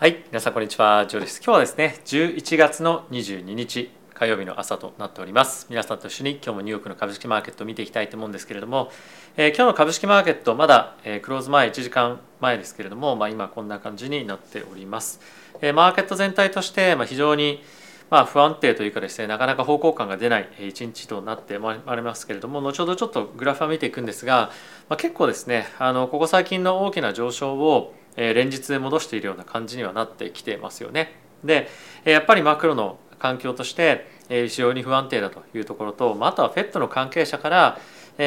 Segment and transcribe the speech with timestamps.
[0.00, 1.06] はい皆さんこんにちは。
[1.08, 1.38] ジョーです。
[1.38, 5.66] 今日はですね11月の22日火曜日の朝となっております。
[5.70, 8.92] 皆さんと一緒に今日もニューヨークの株式マーケットを見ていきたいと思うんですけれども、
[9.36, 15.18] えー、今日の株式マーケットまだ、えー、クローズ前1時間前ですけれども、まあ、今こんな感じになっております、
[15.60, 17.60] えー、マーケット全体として、まあ、非常に
[18.08, 24.50] まあ、不安定というかですねなかなか方向感が出ない一日となってまいりますけれども後ほどちょっとグラフは見ていくんですが、
[24.88, 31.12] まあ、結構ですねあのここ最近の大きな上昇を連日戻しているような感じにはなってきてますよね。
[31.44, 31.68] で
[32.04, 37.78] やっぱりマクロの環境として非常に不安定だというところとあとは FED の関係者から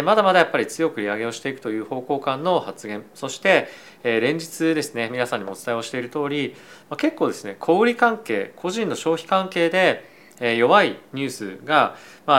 [0.03, 3.67] まだまだやっぱり強く利上げをしていくという方向感の発言そして
[4.03, 6.55] 連日ですね皆さんにもお伝えをしている通り
[6.97, 10.09] 結構ですね小売関係個人の消費関係で
[10.57, 11.95] 弱いニュースが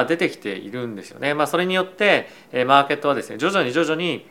[0.09, 1.35] 出てきているんですよね。
[1.35, 2.27] まあ、それによって
[2.67, 4.27] マーケットはですね徐々に徐々に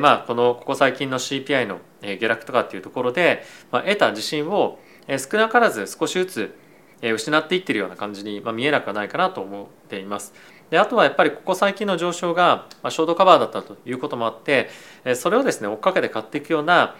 [0.00, 6.54] まあこのここ最近の CPI の下落とかっていうところでまあ得た自信を少なからず少しずつ
[7.02, 10.32] 失っていってるような感じに見えなくはないかなと思っています。
[10.70, 14.70] であとはやっぱりここ最近の上昇がショートカバーだったということもあって
[15.16, 16.94] それをですね追っかけて買っていくような、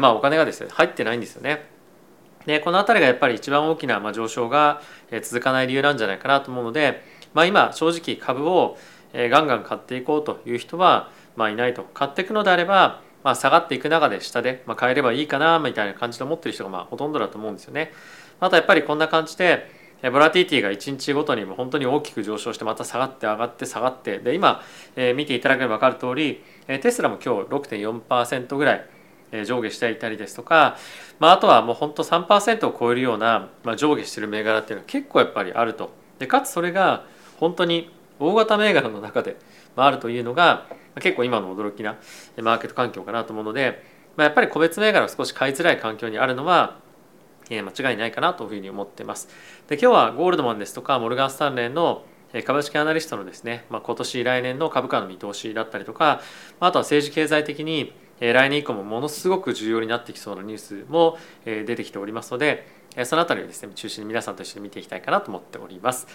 [0.00, 1.66] まあ、お金がですね入ってないんですよね。
[2.46, 4.82] でこの辺りがやっぱり一番大きな上昇が
[5.22, 7.02] 続かない理由なんじゃないかなと思うので、
[7.34, 8.76] まあ、今正直株を
[9.12, 17.92] ガンガン買っていこうという人はまあいないと買っていくのであれば、まあ、下がっていく中で下で、まあ、買えればいいかなみたいな感じで思ってる人がまあほとんどだと思うんですよね。
[18.40, 19.70] あとやっぱりこんな感じで
[20.02, 24.62] ボラティティが1日ごとにも本当に大きく上昇してまた下がって上がって下がってで今、
[24.96, 30.76] え見ていただければ分かる通り、えテスラも今日6.4%ぐらい上下していたりですとか、
[31.18, 37.04] まあ、あとはもう本当3%を超えるような、まあ、上下してる銘柄っていうのは結構やっぱりあるとでかつそれが
[37.38, 39.36] 本当に大型銘柄の中で
[39.76, 41.96] まあるというのが結構今の驚きな
[42.40, 43.82] マーケット環境かなと思うので、
[44.16, 46.80] まあ、やっぱり個別銘柄を少し買いづらい環境にあるのは
[47.50, 49.28] 間違いないかなというふうに思っています。
[49.68, 52.04] で今日はゴールドマンですとかモルガン・スタンレーの
[52.44, 56.20] 株式アナリストのですね、まあ、今年来年の株価の見通しだったりとか
[56.60, 62.66] あとは政治経済的に来年以降もものすごく重要になってきそうなニュースも出てきておりますので
[63.04, 66.06] そのあたりをですね中心に皆さんと一緒に見ていきたいかなと思っております。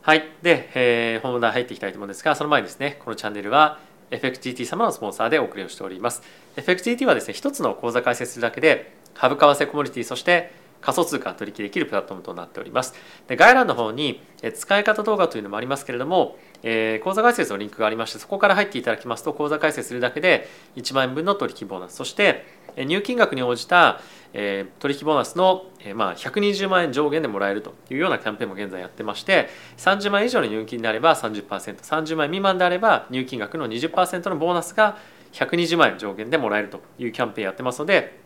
[0.00, 0.24] はい。
[0.42, 3.78] で、えー、本題入っていきたいと思うんですが、その前にですね、このチャンネルは
[4.10, 6.22] FXGT 様のスポンサーでお送りをしております。
[6.56, 12.94] FXGT はですね、一つの口座開設するだけで、株為替コモディティ、そして仮想通貨取引できるプラットフォームとなっております。
[13.26, 14.20] で概要欄の方に
[14.54, 22.44] 使い方動画というのもありますけれども、えー、口座開設のリンクがありましてそこから入っていただきますと口座開設するだけで1万円分の取引ボーナスそして
[22.76, 24.00] 入金額に応じた、
[24.32, 34.98] えー、取引ボーナスの、えー、まあ、120万円上限でもらえるというようなキャンペーンも現在やってまして30万円以上の入金であれば 30%30 万円未満であれば入金額の20%のボーナスが
[35.32, 38.18] 120万円上限でもらえるというキャンペーンやってますので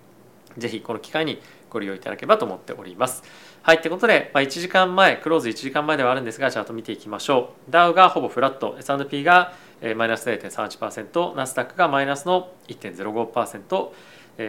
[0.59, 1.41] ぜひこの機会に
[1.71, 3.23] ご利用いただければと思っております。
[3.63, 7.71] はい、ということで、まあ、1時間前、クローズ1時間前ではあるんですが、チャート見ていきましょう。
[7.71, 9.55] ダウがほぼフラット、S&P が
[9.97, 13.93] マイナス0.38%、ナスダックがマイナスの1.05%、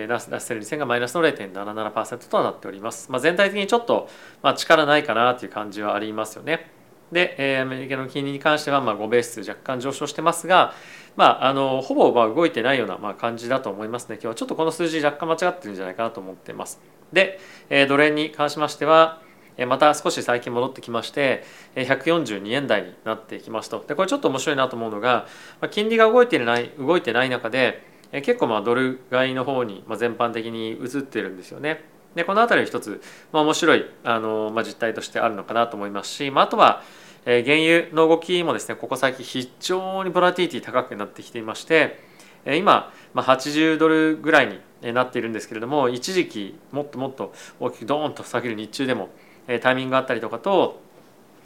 [0.08, 3.12] ナスダッセル2000がマイナスの0.77%となっております。
[3.12, 4.10] まあ、全体的にちょっと、
[4.42, 6.70] まあ、力ないかなという感じはありますよね。
[7.12, 10.74] で、えアメリカの金利に関しては、まあ、5ベース若干上昇してますが、
[11.16, 16.82] まあ、あのほぼまあ動いてないような、まあ、感じだと思いますね今日はちょっとこの数字若干間違ってるんじゃないかなと思ってます
[17.14, 17.40] で、
[17.70, 19.22] えドル円に関しましては
[19.68, 21.44] また少し最近戻ってきまして
[21.76, 25.28] 142円台になってきますとでこれちょっと面白いなと思うのが
[25.70, 31.84] 金利が動いていない動いてない中で結構まあドル買いの方に全般的に移ってるんですよね。
[32.16, 33.02] でこの辺り一つ、
[33.32, 36.84] まあ、面白いあの、まあ、実態としてあるのかなと思いますし、まあ、あとは
[37.26, 42.00] え原油の動きもですねここ最近非常にボラティティ高くなってきていまして
[42.46, 49.10] え今、ま80ドルぐらいになっているんですけれども一時期もっともっと大きくドーンと下げる日中でも
[49.48, 50.82] えタイミングがあったりとかと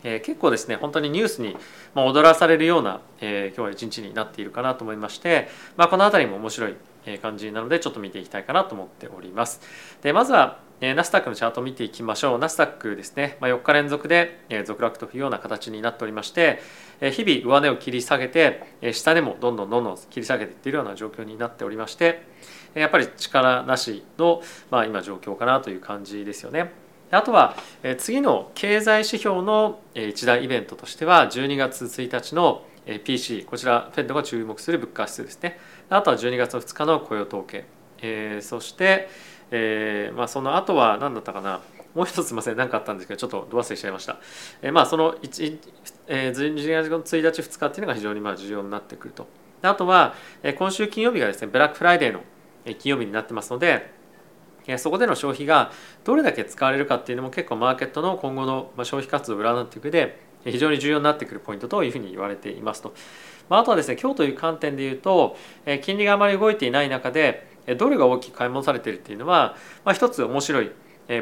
[0.04, 1.58] え結構ですね本当にニュースに
[1.94, 6.76] まあ踊らされるような、え今日は一日になっているかなと思いまして、まあ、この辺りも面白い
[7.22, 9.62] 感じなのでちょっと見ていきたいかなと思っております。
[10.02, 12.40] でまずはナスダックのチャートを見ていきましょう。
[12.40, 16.62] ナスダックですね、まあ、4日連続で続落というような形になっておりまして、
[17.00, 22.22] 日々上値を切り下げて、下でもどんどんどんどん切り下げていっているような状況になっておりまして、
[22.76, 26.72] やっぱり力なしの、まあ、今状況かなという感じですよね。
[27.12, 27.56] あとは
[27.98, 32.66] 次の経済指標の一大イベントとしては12月1日の
[33.04, 35.60] PC こちらフェッドが注目する物価指数ですね
[35.90, 37.66] あとは12月2日の雇用統計、
[38.02, 39.10] えー、そして
[39.52, 41.62] えー、まあ、その後は何だったかな
[41.96, 44.18] もう一つすみません何かあったんですけどちょっとど忘れしちゃいました。
[44.62, 45.60] え、まあその1、
[46.08, 49.28] えー、12月1日2日っていうのが非常にまあ重要になってくると。
[49.64, 50.14] あとは、
[50.60, 52.22] 今週金曜日がですねブラックフライデーの
[52.76, 53.92] 金曜日になってますので
[54.78, 55.72] そこでの消費が
[56.04, 62.94] どれだけ使われるかっていうのも結構マーケットの今後の消費活動を占っていくで非常に重要になってくるポイントというふうに言われていますと。
[63.50, 65.38] まあ、あとはですね今日という観点で言うと
[65.82, 67.48] 金利があまり動いていない中で
[67.78, 69.56] ドルが大きく買い戻されているっていうのは、
[69.86, 70.72] まあ、一つ面白い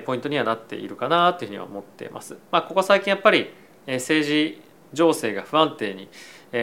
[0.05, 2.37] ポイントにはなっているかなというふうには思っています。
[2.51, 3.49] まあ、ここ最近やっぱり
[3.87, 4.61] 政治
[4.93, 6.09] 情勢が不安定に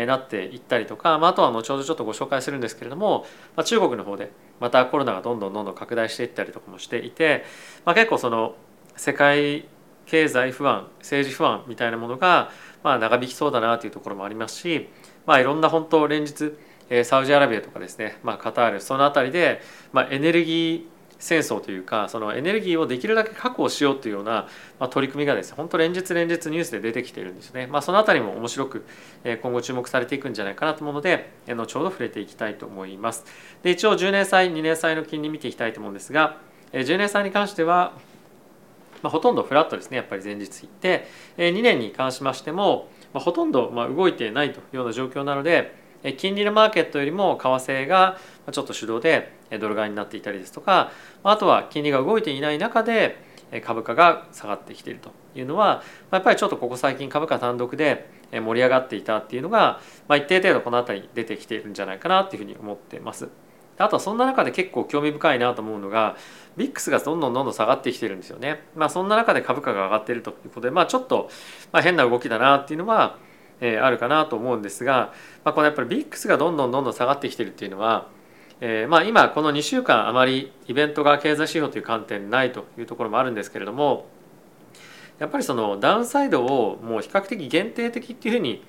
[0.06, 3.26] なっていったりとか、まあ、あとは後ほどちょっとご紹介するんですけれども、
[3.56, 4.32] まあ、中国の方で
[4.62, 7.44] またコロナがどんどんどんどん拡大していったりとかもしていて、
[7.84, 8.54] まあ、結構その
[8.96, 9.66] 世界
[10.06, 12.52] 経済不安政治不安みたいなものが
[12.84, 14.88] まあ長引きそうだなというところもありますし、
[15.26, 16.54] まあ、いろんな本当連日
[17.04, 19.60] サウジアラビアとかですね、まあ、カタールその辺りで、
[19.92, 20.84] まあ、エネルギー
[21.22, 24.48] 戦争というかそのエネルギーをできるだけ確保しようというような、
[24.80, 28.84] ま、取り組みがですね本当連日連日ニュースで出てきているんですね、まあ、その辺りも面白く
[29.40, 33.24] 今後注目されていくんじゃないかなと思うので後ほど触れていきたいと思います。
[33.62, 36.38] で一応10年債2年債の金利見ていきたいと思うんですが
[36.72, 37.92] 10年債に関しては
[39.02, 45.74] まあ、ほとんどフラットですねやっぱり前日で2年に関しましても、まあ、ほとんどまあ動いてないというような状況なので
[46.16, 48.18] 金利のマーケットよりも為替が
[48.50, 50.90] ちょっと主導でドル買いになっていたりですとか
[51.22, 53.16] あとは金利が動いていない中で
[53.64, 63.28] 株価が下がってきているというのはやっぱりちょっとここ最近株価単独で盛り上がっていたっていうのが、まあ、一定程度この辺り出てきているんじゃないかなというふうに思ってます。
[63.78, 66.16] あとはそんな中で結構興味深いなと思うのが
[66.56, 68.62] ビックスがどんどんどんどん下がってきてるんですよね。
[68.76, 71.30] まあ、そんな中で株価が上がっているということで、まあ、ちょっと、
[71.72, 73.18] まあ、変な動きだなっていうのは、
[73.60, 75.12] えー、あるかなと思うんですが、
[75.44, 78.08] まあ、このやっぱりビックスがどんどんどんどん下がってきてるっていうのは
[78.64, 84.06] えー、まあ今この2週間あまりイベントが経済指標という観点ないというところもあるんですけれども
[85.18, 88.62] やっぱりそのダウンサイドをもう比較的限定的っていうふうに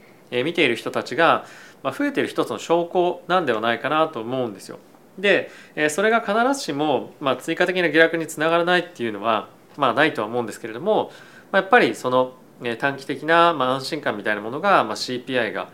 [0.44, 1.46] 見ている人たちが
[1.84, 4.80] 増えている一つの証拠なんではないかなと思うんですよ。
[5.20, 5.52] で
[5.92, 11.12] それが必ずしもま追加的な下落につながらないっていうのはまあないとは思うんですけれども
[11.52, 12.34] やっぱりその
[12.80, 15.70] 短期的な安心感みたいなものがま CPI が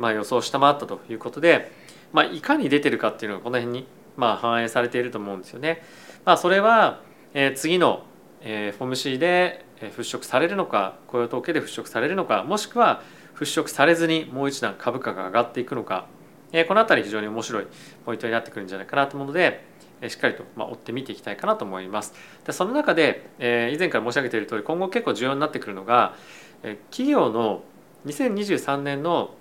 [0.00, 1.85] ま予想を下回ったということで
[2.16, 3.86] まあ、いかに出てるかっていうのがこの辺に
[4.16, 5.82] まあ反映されていると思うんですよね。
[6.24, 7.02] まあ、それは、
[7.34, 8.04] えー、次の、
[8.40, 13.02] えー、FOMC で払拭されるのか雇用統計で払拭されるのかもしくは
[13.34, 16.06] 払拭されずにもう一段株価が上がっていくのか、
[16.52, 17.66] えー、この辺り非常に面白い
[18.06, 19.62] ポイントになってくるんじゃないかなと思うので、
[20.00, 22.14] えー、しっかりと、まあ、追って見ていきたいかなと思います。
[22.46, 26.14] でその中で、えー、以前から申し上げている通り今後結構重要になってくるのが、
[26.62, 27.62] えー、企業の
[28.06, 29.34] 2023年の、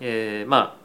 [0.00, 0.83] えー、まあ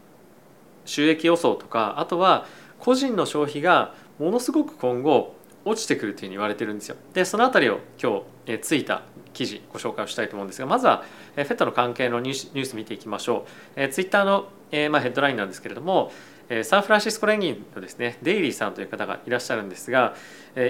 [0.86, 2.46] 収益予想とかあとは
[2.80, 5.36] 個人の消費がものすごく今後
[5.66, 6.96] 落ちてくるというふうに言われてるんですよ。
[7.14, 9.04] でその辺りを今日えついた
[9.34, 11.04] 記事ご紹介をしたいと思うんですがまずは
[11.36, 13.50] えフェットの関係のニュース見ていきましょう。
[13.76, 16.12] えツイッターのえまあヘッドラインなんですけれども
[16.64, 20.16] サンフランシスコ連銀のですねデイリーさんという方がいらっしゃるんですが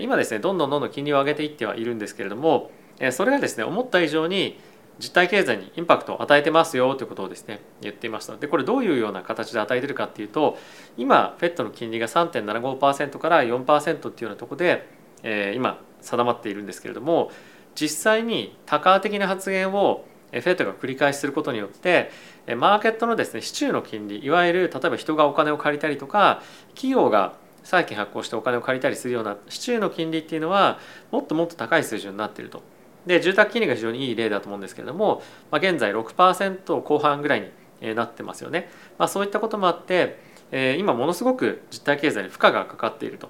[0.02, 2.72] 今ですねどんどんどんどん金利を上げていってはいるんですけれども
[3.12, 4.60] それがですね思った以上に
[5.00, 10.58] 実体経済にインパクトを与えてますよということをですね言っていましたでこれどういうような形で与えてるかっていうと
[10.98, 14.88] 今 FED の金利が3.75%から4%っていうようなところで、
[15.24, 17.32] えー、今定まっているんですけれども
[17.76, 22.12] 実際に多価的な発言を FED が繰り返しすることによって
[22.58, 26.42] マーケットのですね市中の金利いわゆる例えば人がお金を借りたりとか
[26.76, 30.80] 企業が債券発行してお金を借りたりするような市中の金利っていうのは
[31.12, 32.62] もっともっと高い水準になっていると。
[33.06, 37.52] で住宅金利が非常にいい例だと思うんですけれども、まあ、現在6%後半ぐらい
[37.82, 40.20] になってますよね、まあ、そういったこともあって、
[40.52, 43.30] えー、今ものすごく実体経済に負荷がかかっていると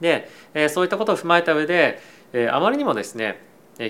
[0.00, 2.00] で、えー、そういったことを踏まえた上で、
[2.32, 3.40] えー、あまりにもですね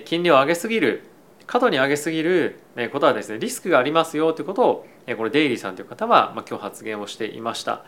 [0.04, 1.02] 金利を上げすぎる
[1.46, 2.60] 過度に上げすぎる
[2.92, 7.84] ことはですねリスクがありますよということをこれデイリーさんという方は、今日発言をしていました。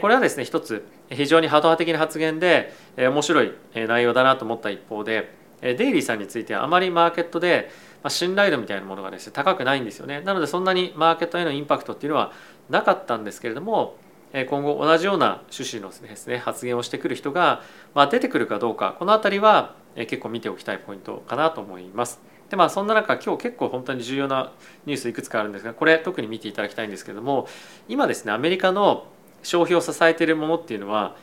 [0.00, 7.70] これはですね一つ非常にハード派的な発言で面白い内容だなと思った一方でデイリーさんについてはあまりマーケットで
[8.08, 12.32] 信頼度みたいなものがですね高くないんですよねなのでそんなにマーケットへのインパクトっていうのは
[12.68, 13.96] なかったんですけれども
[14.32, 17.62] 今後同じような趣旨のですね発言をしてくる人が
[18.10, 22.20] 出てくるかどうかこの辺りは結構見ておきたいポイントかなと思います。
[22.48, 24.52] でまあそんな中今日結構本当に重要な
[24.84, 27.46] ニュースいくつかあるんですがこれ特に見ていただきたいんですけれども
[27.88, 29.06] 今ですねアメリカの
[29.42, 31.16] 消費を支えているものっていうのは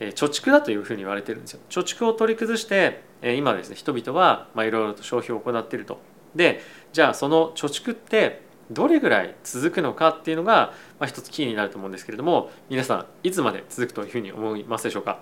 [0.00, 1.60] 貯蓄だというふうに言われてるんですよ。
[1.68, 5.98] 貯蓄を取り崩して今ですね人々はいろいろと消費を行っていると。
[6.34, 6.60] で
[6.92, 15.18] じゃあその貯蓄ってどれぐらい続くのかっていうのが、まあ、一つキーになると思うんですけれども皆さんいつまで続くというふうに思いますでしょうか？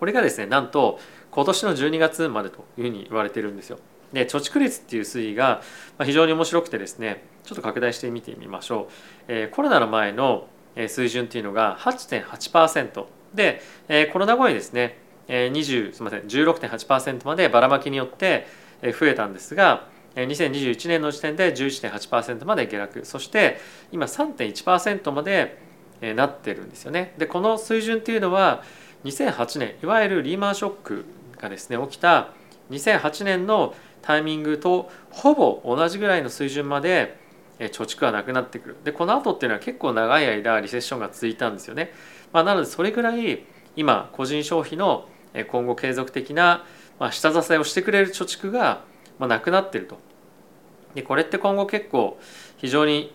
[0.00, 0.98] これがですねなんと
[1.30, 3.78] 今年の12月までというふうに言われてるんですよ。
[4.12, 5.62] で貯蓄率っていう推移が
[6.02, 8.92] 非常に面白くてですねちょっと拡大してみてみましょう。
[9.28, 10.48] えー、コロナの前の
[10.88, 13.04] 水準っていうのが8.8%
[13.34, 14.98] で、えー、コロナ後にですね
[15.30, 18.46] 20すみません16.8%までばらまきによって
[18.82, 23.04] 増えたんですが2021年の時点で11.8%まで下落。
[23.04, 23.60] そして
[23.92, 25.58] 今3.1%まで
[26.00, 27.14] なってるんですよね。
[27.16, 28.64] でこの水準っていうのは
[29.04, 31.04] 2008年いわゆるリーマンショック
[31.38, 32.32] がですね起きた
[32.70, 37.18] 2008年のタイミングとほぼ同じぐらいの水準まで
[37.58, 38.76] 貯蓄はなくなってくる。
[38.82, 41.92] でこの後っていうのは結構長い間リセッションが続いたんですよね、
[42.32, 43.44] まあ、なのでそれぐらい
[43.76, 45.08] 今個人消費の
[45.48, 46.64] 今後継続的な
[47.10, 48.82] 下支えをしてくれる貯蓄が
[49.18, 49.98] なくなってると
[50.94, 52.18] でこれって今後結構
[52.56, 53.14] 非常に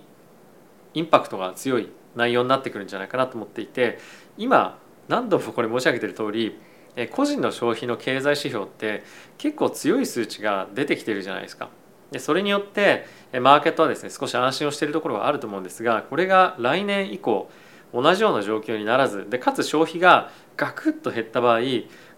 [0.93, 4.00] インパクトが強い内容になってくるんじゃないかなと思っていて
[4.38, 6.57] 今何度もこれ申し上げてる通り
[7.12, 9.03] 個人の消費の経済指標って
[9.38, 11.69] 結構強い数値が出てきてるじゃないですか。
[12.12, 13.05] でそれによって
[13.41, 17.50] マーケットはですね少し安心をしているところがあると思うんですがこれが来年以降
[17.95, 21.59] 同じような状況にならずでかつ消費がガクッと減った場合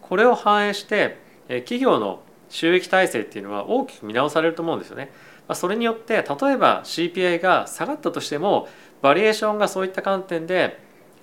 [0.01, 5.11] これを反映して企業の収益体制っていうのは大きく見直されると思うんですよね。
[5.53, 8.67] それによって例えば CPI が下がったとしても
[9.01, 10.79] バリエーションがそういった観点で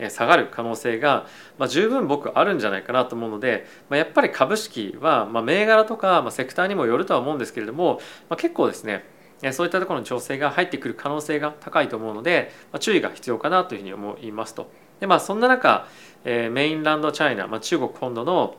[0.08, 1.26] 下がる可能性が、
[1.58, 9.04] まあ、十分僕あるんじゃないかなと思うので、まあ、やっぱり株式は、まあ、銘柄とか、まあ、セクターにもよるとは思うんですけれども、まあ、結構ですね
[9.52, 14.70] そういったところの調整が入ってくる可能性が高いと思うので、まあ、注意が必要かなというふうに思いますと。
[15.00, 15.86] でまあそんな中、
[16.24, 18.56] えー、メインランドチャイナ、まあ、中国本土の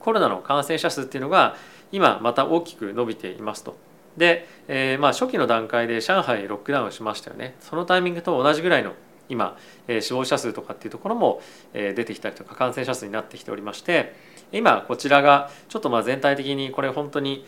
[0.00, 1.56] コロナの感染者数っていうのが
[1.92, 3.76] 今また大きく伸びていますと。
[4.16, 7.54] で、えー、まあ初期の段階で上海ロックダウンしましたよね。
[7.60, 8.92] そのタイミングと同じぐらいの
[9.28, 9.56] 今、
[9.88, 11.40] えー、死亡者数とかっていうところも、
[11.72, 14.14] えー、出てきたりとか感染者数になってきておりまして
[14.52, 17.46] 今こちらがちょっとまあ全体的にこれ本当に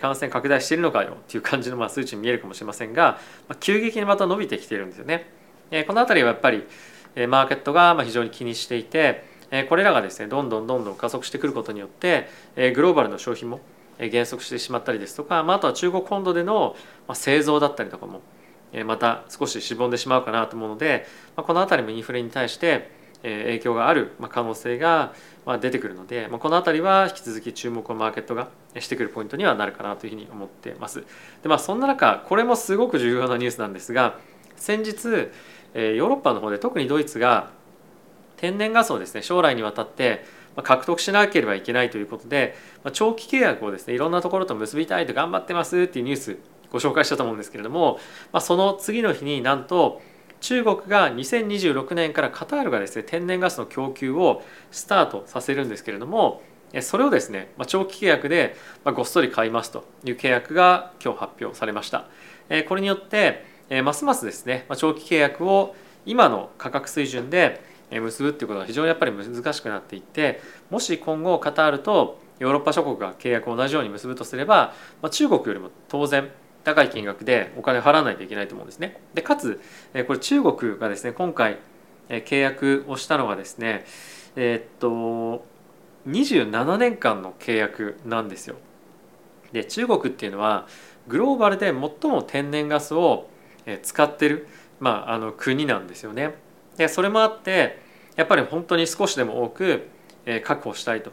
[0.00, 5.30] 感染拡大しているのかよっていう感じのまあ数値に見えるかもしれませんが、ま、急激にまた伸びてきているんですよね。
[5.86, 6.64] この辺りはやっぱり
[7.28, 9.24] マーケットが非常に気にしていて
[9.68, 12.28] これらがですねどんどんどんどん加速してくることによって
[12.74, 13.60] グローバルの消費も
[13.98, 16.76] 減速してしまったりですとか、まあ、とは中国本土での
[17.12, 18.22] 製造だったりとかも
[18.86, 22.90] また少ししぼんでしまうかなと思うのでこの辺りもインフレに対して
[23.22, 25.14] 影響がある可能性が
[25.46, 28.48] まあ出てくるのでまあこの辺りは引き続き注目をマーケットが
[28.78, 31.04] してくるポイントにはなるかなというふうに思ってます。
[31.42, 34.18] でまあそんな中これもすごく重要なニュースなんですが
[34.56, 35.08] 先日
[35.74, 37.50] ヨーロッパの方で特にドイツが
[38.36, 40.24] 天然ガスをですね将来にわたって
[40.62, 42.54] 獲得しなければいけないということで
[42.92, 46.36] 長期契約をですねいろんなところと結びたいと頑張ってますっていうニュース
[46.70, 47.98] ご紹介したと思うんですけれども、
[48.32, 50.00] まあ、その次の日になんと
[50.44, 56.42] 中国が2026年からカタールがですね天然ガスの供給をスタートさせるんですけれども
[56.82, 62.08] それをですね長期契約でごっそり買いますという契約が今日発表されました。
[62.68, 63.42] これによって
[63.84, 65.74] ますますですね長期契約を
[66.04, 74.74] 今の価格水準で結ぶっていうことが非常にやっぱり難しくなっていってもし今後カタールとヨーロッパ諸国が契約を同じように結ぶとすれば
[75.10, 76.28] 中国よりも当然
[76.64, 79.00] 高い金額でお金を払わないといけないと思うんですね。
[79.14, 79.60] でかつ
[80.06, 81.58] これ中国がですね今回
[82.08, 83.84] 契約をしたのがですね
[84.36, 85.44] え、っと
[86.08, 88.56] 27年間の契約なんですよ。
[89.52, 90.66] で中国っていうのは
[91.06, 93.28] グローバルで最も天然ガスを
[93.82, 94.48] 使ってる、
[94.80, 96.34] まあ、あの国なんですよね。
[96.76, 97.78] でそれもあって
[98.16, 99.86] やっぱり本当に少しでも多く
[100.44, 101.12] 確保したいと。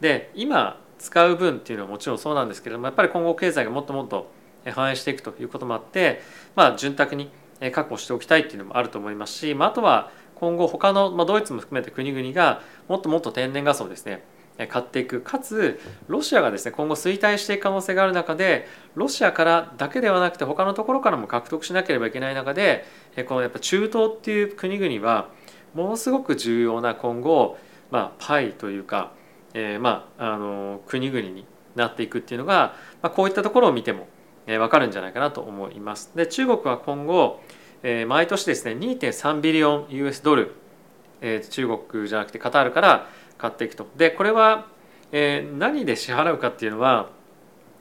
[0.00, 4.30] で今使う分っていうのはもちろんそうなんですけれどもやっぱり今後経済がもっともっと
[4.66, 6.20] 反映していくということもあって、
[6.54, 7.30] まあ、潤沢に
[7.72, 14.24] 確保しておきたいっていうのもあると思いますし、まあ、あとは今後他の、まあ、ドイツも含めて国々がもっともっと天然ガスをですね
[14.68, 15.20] 買っていく。
[15.20, 22.84] かつロシアがですね今後衰退していく可能性がある中でロシアからだけではなくて他のところからも獲得しなければいけない中で
[23.28, 25.30] このやっぱ中東っていう国々は
[25.74, 27.58] ものすごく重要な今後、
[27.90, 29.12] まあ、パイというか、
[29.54, 34.08] えー、まああの国々になっていくっていうのが、まあ、こういったところを見ても
[34.50, 36.10] え分かるんじゃないかなと思います。
[36.16, 37.40] で中国は今後、
[37.82, 40.54] え毎年ですね2.3ビリオン US ドル、
[41.20, 43.86] え中国じゃなくてカタールから買っていくと。
[43.96, 44.66] でこれは、
[45.12, 47.10] え何で支払うかっていうのは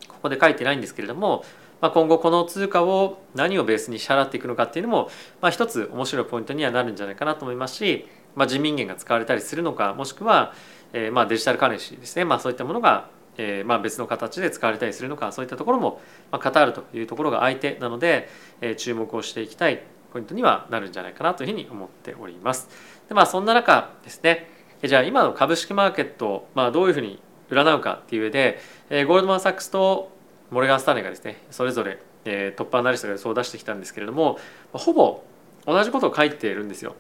[0.08, 1.44] ここで書いてないんですけれども、
[1.82, 5.10] まあ、今後この通貨を何をベースに支払っていくのかっていうのも、
[5.42, 10.54] まあ、一つ面白いポイントにはなるんじゃないかなと思いますし、まあ、人民元が使われたりするのかもしくは、
[10.94, 13.10] えまあデジタルカレンシーですね、まあ、そういったものが
[13.42, 18.28] えー、まあ別の形で使われたりするのかそういったところも、まあ、カタールというところが相手なので、
[18.60, 19.82] えー、注目をしていきたい
[20.12, 22.68] ポイントにはなるんじゃないかなというふうに思っております。
[23.08, 24.50] でまあそんな中ですね
[24.84, 30.12] じゃあ今の株式マーケットを、まあ、どういうふうに占うかっていう上で、えー、ゴールドマン・サックスと
[30.52, 34.38] モレガン・スターネがですねそれぞれ、えー、トップアナリストがそう出してきたんですけれども
[34.74, 35.24] ほぼ
[35.66, 36.96] 同じことを書いているんですよ。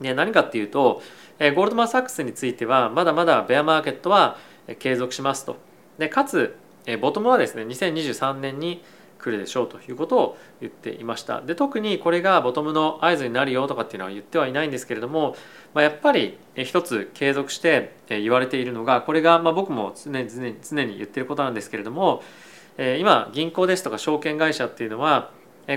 [0.00, 1.02] で何かっていうと
[1.38, 4.36] えゴールドマン・サックスについてはまだまだベアマーケットは
[4.78, 5.56] 継続しますと。
[5.98, 6.56] でかつ
[7.00, 8.82] ボトムはですね2023年に
[9.20, 11.42] 来るでしょうということを言っていました。
[11.42, 15.36] で特にこれがボトムの合図になるよとかっていうのは言ってはいないんですけれども、
[15.74, 22.22] まあ、やっぱり一つ継続して言われているのがこれがまあ僕も常に常に言ってることなんですけれども
[22.98, 25.30] 今銀行ですとか証券会社っていうのは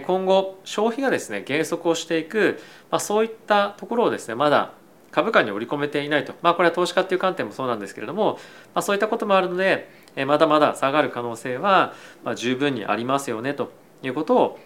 [0.08, 2.60] 今後消費がですね減速をしていく、
[2.90, 4.72] まあ、そういったところをですねまだ
[5.14, 8.40] 株価に織り込めていないと、まあ、これは投資家っていう観点もそうなんですけれども、
[8.74, 9.88] まあ、そういったこともあるので
[10.26, 11.94] まだまだ下がる可能性は
[12.36, 14.60] 十分にありますよねということを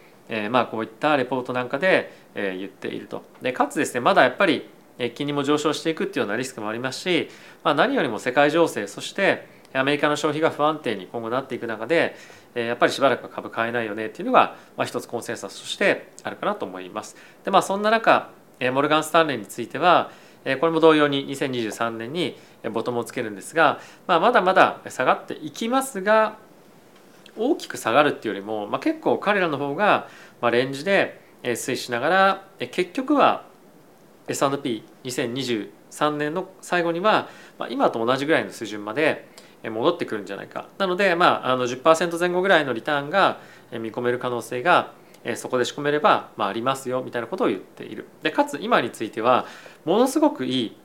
[0.50, 3.24] まあこういったレポートなんかで言っていると。
[3.42, 4.70] でかつですねまだやっぱり
[5.16, 7.30] 金利も上昇していくっていうようなリスクもありますし、
[7.64, 12.16] まあ、何よりも世界情勢そしてアメリカの消費が不安定に今後なっていく中で
[12.56, 17.16] やっぱりしばらく株買えないよねっていうのが、まあ、一つコンセンサスとしてあるかなと思います。
[17.44, 18.32] でまあそんな中
[18.74, 20.10] モルガン・スタンレーについては
[20.56, 22.38] これも同様に2023年に
[22.72, 26.38] ボトムをつけるんですが、まあ、まだまだ下がっていきますが
[27.36, 30.08] 大きく下がるっていうよりも、まあ、結構彼らの方が
[30.52, 33.46] レンジで推移しながら結局は
[34.28, 37.30] S&P2023 年の最後には
[37.70, 39.28] 今と同じぐらいの水準まで
[39.64, 40.68] 戻ってくるんじゃないか。
[40.78, 43.40] なので、まあ、あの10%前後ぐらいのリターンが
[43.72, 44.94] 見込める可能性が
[45.36, 49.46] そこで仕込めれば、まあ、ありますよみたいなことを言っているでかつ今については
[49.86, 50.78] ものすごくいい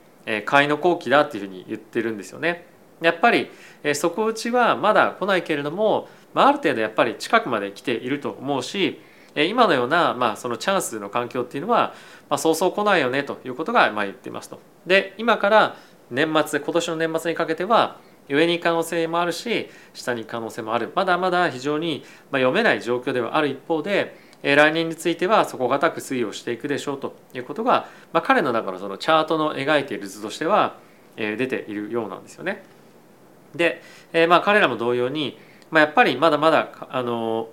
[0.45, 2.65] 買いの後期だっていうふうに言ってるんですよね。
[3.01, 3.49] やっぱり
[3.93, 9.01] 底打ちはまだ来ないけれども、まあ、ある程度やっぱり近くまで来ていると思うし
[9.35, 11.93] 今のような、まあ、そのチャンスの環境っていうのは、
[12.29, 14.59] まあ、そうそう来ないよねということがまあ言っていますと。
[14.85, 15.75] で今から
[16.09, 17.97] 年末今年の年末にかけては
[18.29, 30.75] 上に可能性もあるし下に可能性もあるまだまだ非常に読めない状況ではある一方で来年については底堅く推移をしていくでしょうということが、まあ、彼の中のそのチャートの描いている図としては
[31.15, 32.63] 出ているようなんですよね。
[33.55, 33.81] で、
[34.27, 35.37] まあ、彼らも同様に、
[35.71, 37.49] まあ、やっぱりまだまだあの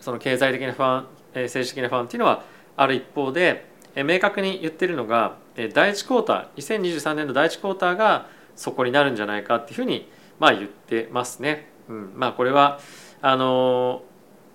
[0.00, 2.42] その経済的な不安政治的な不安っていうのは
[2.76, 11.68] ある一方で明確に言ってるのが第1クォーター2023年の第1クォーターがそこになるんじゃないかっていうふうにまあ言ってますね。
[11.88, 12.80] うん、まあこれは
[13.20, 14.02] あの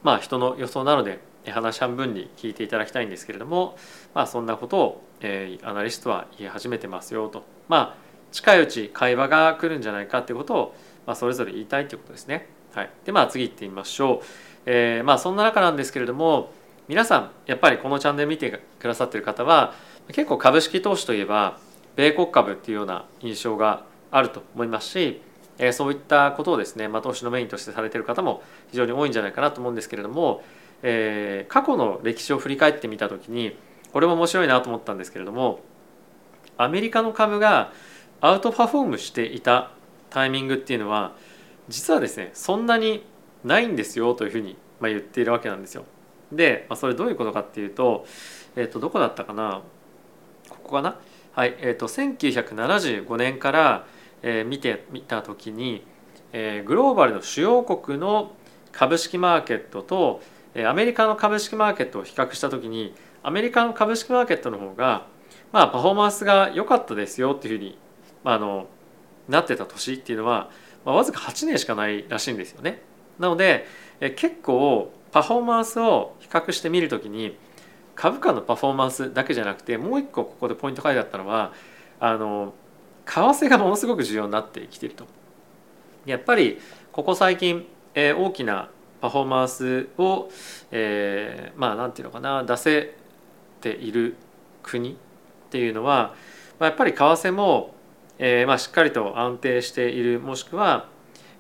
[0.04, 1.20] まあ人の予想なので
[1.51, 3.77] 話半分に聞いていただきたいんですけれども、
[4.13, 12.49] まあ、そんなことを、えー、アナリストは言い始めてますよとまあ近いうち会話が来るんじゃないかっていうことを、まあ、それぞれ言いたいということですね。
[12.73, 14.25] はい、でまあ次いってみましょう。
[14.65, 16.51] えー、まあそんな中なんですけれども
[16.89, 19.73] 皆さんやっぱりこのチャンネル見てくださってる方は
[20.08, 21.60] 結構株式投資といえば
[21.95, 25.21] 米国株っていうような印象があると思いますし
[25.58, 30.43] えそういったことをですね、まあ、投資のメインとしてされてる方も非常に多いんじゃないかなと思うんですけれども
[30.84, 33.56] えー、過去の歴史を振り返ってみた時に
[33.94, 35.62] これも面白いなと思ったんですけれども
[36.58, 37.72] アメリカの株が
[38.22, 39.72] アウトパフォームしていた
[40.10, 41.16] タイミングっていうのは
[41.68, 43.04] 実はですねそんなに
[43.44, 45.86] ないんですよというふうにまあ言っているわけなんですよ。
[46.32, 48.06] で、まあ、それどういうことかっていうと,、
[48.56, 49.62] えー、とどこだったかな？
[50.50, 51.00] ここかな？
[51.34, 53.86] はい、えー、と1975年から、
[54.24, 55.86] えー、見てみた時に、
[56.34, 58.34] えー、グローバルの主要国の
[58.72, 60.22] 株式マーケットと
[60.63, 65.08] アメリカの株式マーケットを比較した時にアメリカの株式マーケットの方が
[65.52, 67.78] まあパフォーマンスが良かったですよっていうふうに、
[68.24, 68.68] まあ、あの
[69.28, 70.50] なってた年っていうのは、
[70.86, 72.82] まあ、わずか8年しかないらしいんですよね。
[73.20, 73.65] なので
[74.00, 77.38] 結構パフォーマンスを比較してみるときに
[77.96, 81.54] 株価のパフォーマンスだけじゃなくてもう一個ここでポイント書いてあったのは
[82.00, 82.54] あの
[83.06, 85.06] 為替がものすごく重要になってきてると。
[86.06, 86.60] やっぱり
[86.91, 88.70] ここ最近、えー、大きな
[89.01, 90.29] パフォーマンスを、
[90.71, 92.95] えー、まあ何て言うのかな出せ
[93.62, 94.15] ている
[94.63, 94.95] 国っ
[95.49, 96.15] ていうのは、
[96.60, 97.75] まあ、やっぱり為替も、
[98.17, 100.89] えーまあ、しっかりと安定しているもしくは、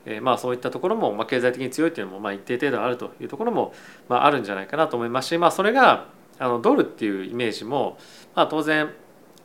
[0.05, 3.73] えー、まあそういったところも、まあ、経済的に強いっていうのも、まあ、一定程度あるというところも、
[4.07, 6.07] まあ、あるんじゃないかなと思いますし、まあ、それが
[6.39, 7.97] あのドルっていうイメージも、
[8.35, 8.89] まあ、当然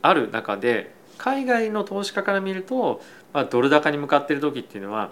[0.03, 3.01] ある中で海外の投資家から見ると、
[3.33, 5.11] まあ、ドル高に向かっている時っていうのは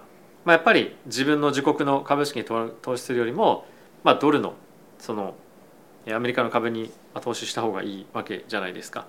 [0.49, 3.67] まあ、やっぱり自分の自国の株式に投資するよりも、
[4.03, 4.55] まあ、ドルの
[4.99, 5.35] その
[6.11, 9.07] アメリカの株に投資した方がいいわけじゃないですか。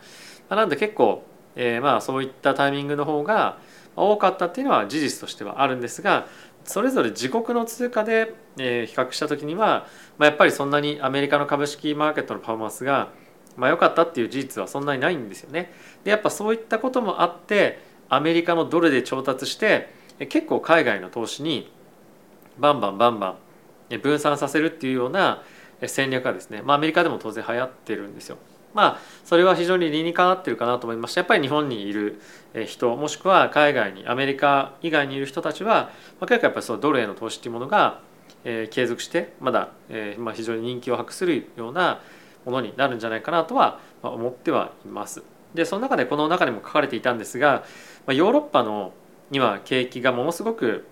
[0.49, 1.23] まなので結構、
[1.56, 3.58] えー、まあそういったタイミングの方が
[3.95, 6.28] 多かったっていうのは事実としてはあるんですが
[6.65, 13.13] それぞれ自国の通貨で比較した時には、まあ、やっぱりそんなにアメリカの株式マーケットのパフォーマンスが
[13.56, 15.71] まあ良かったっていう事実はそんなにないんですよね。
[16.04, 19.97] でやっぱそういったこともあってアメリカのドルで調達して
[20.28, 21.72] 結構海外の投資に
[22.58, 23.38] バンバンバンバ
[23.90, 25.42] ン分散させるっていうような
[25.88, 28.38] 戦略がですね、まあ、アメリカでも当然流行ってるんですよ。
[28.74, 32.22] まあそれは非常に理にかなってるかなと思いましてやっぱり日本にいる
[32.68, 38.02] 人もしくは海外にアメリカ以外にいる人たちは、まあ、結構やっぱりそのドルへの投資っていうものが、
[38.44, 42.00] えー、継続してまだ、えーまあ、非常に人気を博するような
[42.46, 45.24] ものになるんじゃないかなとは思ってはいます。
[45.54, 47.64] でその中でこの中にも書かれていたんですが、
[48.06, 48.94] まあ、ヨーロッパの
[49.32, 50.86] 今景気がものすごく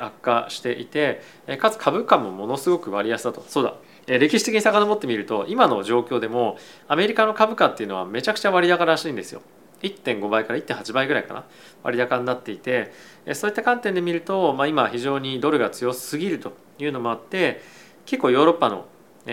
[0.00, 1.22] 悪化していて
[1.58, 3.42] かつ株価もものすごく割安だと。
[3.48, 3.74] そうだ。
[4.18, 9.42] 歴史的に遡ってみると今の状況でもアメリカの株価っていうのはめちゃくちゃ割高らしいんですよ。
[9.82, 11.44] 1.5倍から1.8倍ぐらいかな。
[11.82, 12.92] 割高になっていて
[13.34, 17.60] そういった観点で見ると、まあ、今非常にドルが強すぎるというのもあって
[18.06, 18.86] 結構ヨーロッパの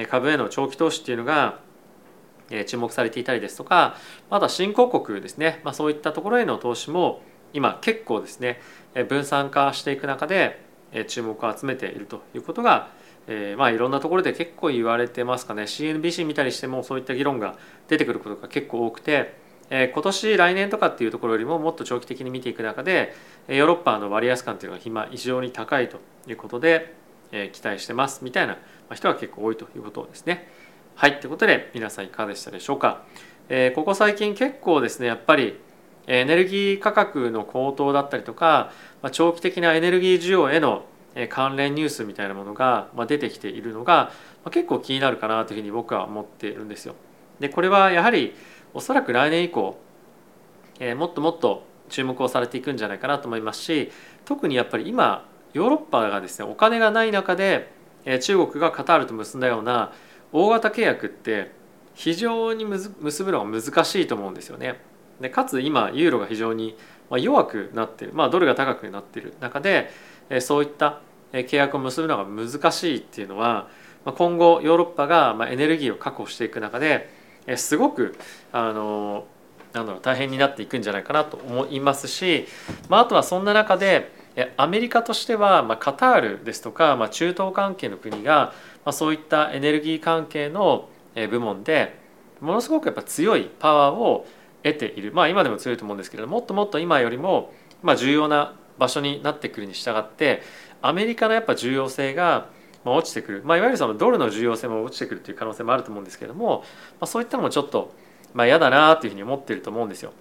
[0.09, 1.59] 株への長期投資っていうのが
[2.67, 3.95] 注目されていたりですとか
[4.29, 7.21] また新興国ですね、まあ、そういったところへの投資も
[7.53, 8.59] 今結構ですね
[9.07, 10.63] 分散化していく中で
[11.07, 12.89] 注目を集めているということが
[13.27, 17.55] えー、まあいろんなところで結構言われてますかね CNBC 見たりしてもそういった議論が
[17.87, 19.35] 出てくることが結構多くて、
[19.69, 23.15] えー、今年来年とかっていうところよりももっと長期的に見ていく中で
[23.47, 26.93] ヨーロッパの割安感っていうのが今非常に高いということで、
[27.31, 28.57] えー、期待してますみたいな
[28.93, 30.47] 人が結構多いということですね。
[30.93, 33.03] はいということで皆さんいかがでしたでしょうか。
[33.49, 35.59] えー、ここ最近結構ですねやっぱり
[36.07, 40.85] エネルギー価格の高騰だったりとか、ま、長期的なエネルギー需要への
[41.29, 44.11] 関連ニュースみたいなものが出てきているのが
[44.51, 46.95] 結構気になるかなというふうに僕は思っているんですよ。
[47.39, 48.35] でこれはやはり
[48.73, 49.77] おそらく来年以降
[50.97, 53.91] もっともっと注目をされていくんじゃないかなと思いますし
[54.25, 57.71] 特にやっぱり今ヨーロッパがですねお金がない中で
[58.21, 59.93] 中国がカタールと結んだような
[60.33, 61.51] 大型契約って
[61.93, 64.81] 非常に結ぶのが難しいと思うんですよね。
[65.19, 66.75] でかつ今ユーロが非常に
[67.11, 69.33] 弱くなってる、まあ、ドルが高くなってる。
[69.39, 69.91] 中で
[70.41, 71.01] そういった
[71.31, 73.67] 契約を結ぶのが難しいっていうのは
[74.05, 77.09] 今後ヨーロッパがエネルギーを確保していく中で
[77.57, 78.15] すごく
[78.51, 79.25] あの
[79.73, 82.47] なんだろう大変になっていくんじゃないかなと思いますし、
[82.87, 84.11] まあ、あとはそんな中で
[84.57, 88.53] アメリカとしては、まあ、カタールですとか、まあ、中東関係の国が、
[88.85, 91.99] まあ、そういったエネルギー関係の部門で
[92.39, 94.25] ものすごくやっぱ強いパワーを
[94.65, 100.41] 得ているまあ今でも強いと思うんですけれどもっともっと今よりもま重要な場所になってくるに従って
[100.81, 102.49] アメリカのやっぱ重要性が
[102.83, 106.65] 落ちてくる、まあ、いわゆるそのドルの重要性も落ちてくるという可能性もあると思うんですけれども、ま
[107.01, 107.93] あ、そういったのもちょっと、
[108.33, 110.11] まあ、嫌だなというふうに思ってると思うんですよ。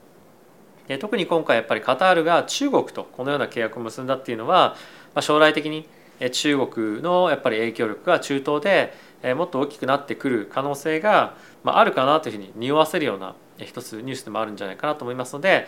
[0.88, 4.76] で特に今回やっぱりカタールが中国とこのような契約を結んだっていうのは、
[5.14, 5.88] まあ、将来的に
[6.30, 8.92] 中国のやっぱり影響力が中東で
[9.34, 15.66] もっと大きくなってくる可能性があるかなというふうに匂わせるような一つニュースでもあるんじゃないかなと思いますので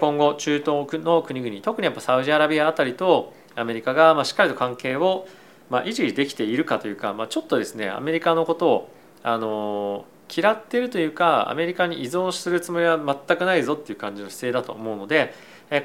[0.00, 5.26] 今後中東の国々特にやっぱサウジアラビアあたりとアメリカがましっかりと関係を
[5.70, 15.34] ま維持できているかというか、まあ、ちょっとですねアメリカのことをあの嫌っているというかアメリカに依存するつもりは全くないぞっていう感じの姿勢だと思うので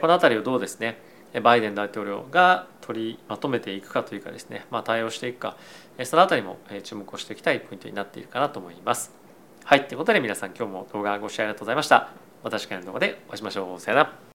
[0.01, 0.99] この辺りをどうですね
[1.41, 5.57] バイデン大統領が取りまとめていくかというかですね、まあ、対応していくか
[6.03, 9.22] その辺りも注目をしていきたいポイントになっているかなと思います。
[9.65, 12.09] はいということで皆さん今日も動画ご視聴ありがとうございました。
[12.43, 13.79] また次回の動画でお会いしましょう。
[13.79, 14.32] さよなら。